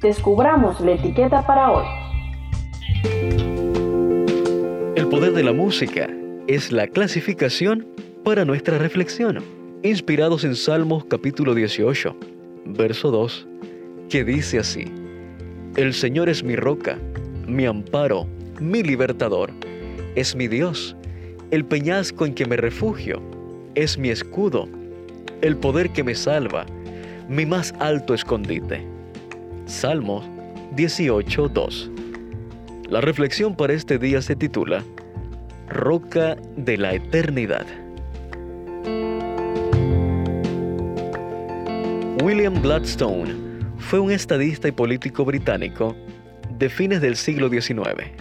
[0.00, 1.84] descubramos la etiqueta para hoy.
[4.96, 6.08] El poder de la música
[6.46, 7.86] es la clasificación
[8.24, 9.42] para nuestra reflexión,
[9.82, 12.16] inspirados en Salmos capítulo 18,
[12.66, 13.46] verso 2,
[14.08, 14.84] que dice así,
[15.76, 16.98] El Señor es mi roca,
[17.46, 18.26] mi amparo,
[18.60, 19.50] mi libertador,
[20.14, 20.96] es mi Dios,
[21.50, 23.20] el peñasco en que me refugio,
[23.74, 24.68] es mi escudo,
[25.42, 26.64] el poder que me salva,
[27.28, 28.93] mi más alto escondite.
[29.66, 30.26] Salmos
[30.76, 31.90] 18, 2.
[32.90, 34.84] La reflexión para este día se titula
[35.68, 37.64] Roca de la Eternidad.
[42.22, 43.34] William Gladstone
[43.78, 45.96] fue un estadista y político británico
[46.58, 48.12] de fines del siglo XIX.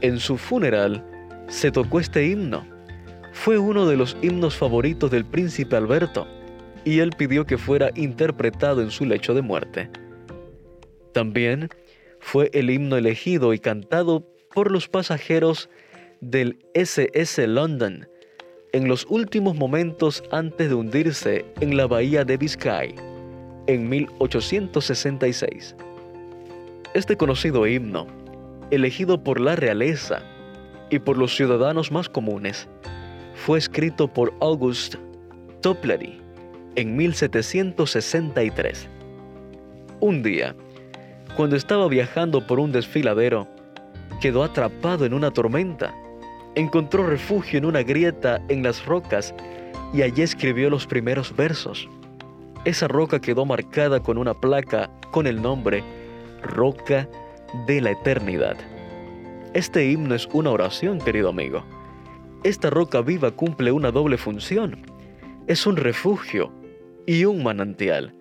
[0.00, 1.04] En su funeral
[1.48, 2.64] se tocó este himno.
[3.32, 6.28] Fue uno de los himnos favoritos del príncipe Alberto
[6.84, 9.90] y él pidió que fuera interpretado en su lecho de muerte.
[11.16, 11.70] También
[12.20, 15.70] fue el himno elegido y cantado por los pasajeros
[16.20, 18.06] del SS London
[18.74, 22.94] en los últimos momentos antes de hundirse en la bahía de Biscay
[23.66, 25.74] en 1866.
[26.92, 28.06] Este conocido himno,
[28.70, 30.20] elegido por la realeza
[30.90, 32.68] y por los ciudadanos más comunes,
[33.32, 34.96] fue escrito por August
[35.62, 36.20] Toplady
[36.74, 38.90] en 1763.
[40.00, 40.54] Un día,
[41.34, 43.48] cuando estaba viajando por un desfiladero,
[44.20, 45.94] quedó atrapado en una tormenta
[46.56, 49.32] encontró refugio en una grieta en las rocas
[49.92, 51.88] y allí escribió los primeros versos.
[52.64, 55.84] Esa roca quedó marcada con una placa con el nombre
[56.42, 57.08] Roca
[57.66, 58.56] de la Eternidad.
[59.52, 61.62] Este himno es una oración, querido amigo.
[62.42, 64.82] Esta roca viva cumple una doble función.
[65.46, 66.52] Es un refugio
[67.06, 68.14] y un manantial.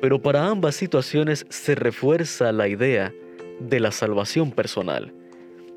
[0.00, 3.12] Pero para ambas situaciones se refuerza la idea
[3.60, 5.12] de la salvación personal.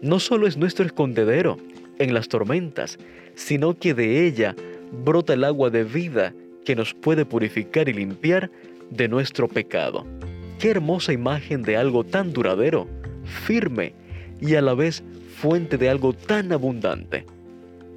[0.02, 1.58] No solo es nuestro escondedero,
[2.00, 2.98] en las tormentas,
[3.36, 4.56] sino que de ella
[5.04, 6.34] brota el agua de vida
[6.66, 8.50] que nos puede purificar y limpiar
[8.90, 10.06] de nuestro pecado.
[10.60, 12.88] Qué hermosa imagen de algo tan duradero,
[13.24, 13.94] firme
[14.40, 15.04] y a la vez
[15.38, 17.26] fuente de algo tan abundante.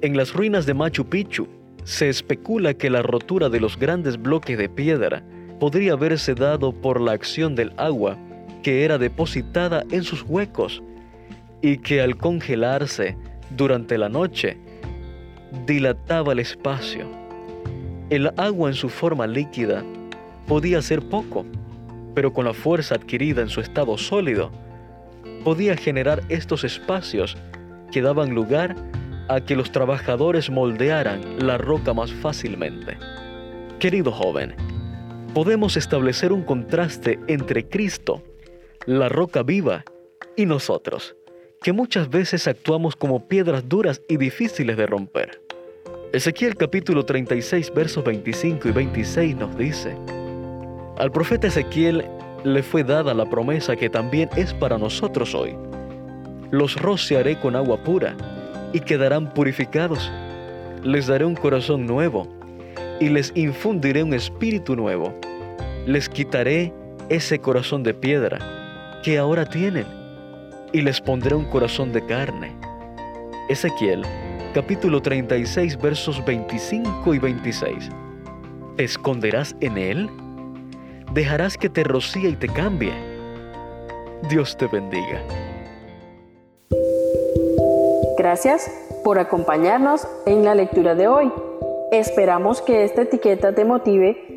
[0.01, 1.47] En las ruinas de Machu Picchu
[1.83, 5.23] se especula que la rotura de los grandes bloques de piedra
[5.59, 8.17] podría haberse dado por la acción del agua
[8.63, 10.81] que era depositada en sus huecos
[11.61, 13.17] y que al congelarse
[13.55, 14.57] durante la noche
[15.65, 17.07] dilataba el espacio.
[18.09, 19.83] El agua en su forma líquida
[20.47, 21.45] podía ser poco,
[22.13, 24.51] pero con la fuerza adquirida en su estado sólido,
[25.43, 27.37] podía generar estos espacios
[27.91, 28.75] que daban lugar
[29.29, 32.97] a que los trabajadores moldearan la roca más fácilmente.
[33.79, 34.55] Querido joven,
[35.37, 38.23] podemos establecer un contraste entre Cristo,
[38.87, 39.85] la roca viva,
[40.35, 41.15] y nosotros
[41.61, 45.39] que muchas veces actuamos como piedras duras y difíciles de romper.
[46.11, 49.95] Ezequiel capítulo 36 versos 25 y 26 nos dice,
[50.97, 52.03] Al profeta Ezequiel
[52.43, 55.55] le fue dada la promesa que también es para nosotros hoy.
[56.49, 58.17] Los rociaré con agua pura
[58.73, 60.11] y quedarán purificados.
[60.81, 62.27] Les daré un corazón nuevo
[62.99, 65.13] y les infundiré un espíritu nuevo.
[65.87, 66.73] Les quitaré
[67.07, 68.39] ese corazón de piedra
[69.05, 69.85] que ahora tienen
[70.73, 72.53] y les pondré un corazón de carne.
[73.47, 74.03] Ezequiel
[74.53, 77.89] capítulo 36 versos 25 y 26.
[78.75, 80.09] ¿Te esconderás en él?
[81.13, 82.91] ¿Dejarás que te rocíe y te cambie?
[84.29, 85.21] Dios te bendiga.
[88.17, 88.69] Gracias
[89.05, 91.31] por acompañarnos en la lectura de hoy.
[91.93, 94.36] Esperamos que esta etiqueta te motive